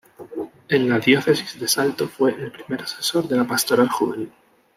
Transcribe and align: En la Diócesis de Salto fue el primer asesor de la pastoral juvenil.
En 0.67 0.89
la 0.89 0.97
Diócesis 0.97 1.59
de 1.59 1.67
Salto 1.67 2.07
fue 2.07 2.31
el 2.31 2.51
primer 2.51 2.81
asesor 2.81 3.27
de 3.27 3.37
la 3.37 3.45
pastoral 3.45 3.87
juvenil. 3.87 4.31